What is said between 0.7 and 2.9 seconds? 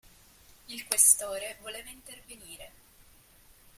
Questore voleva intervenire.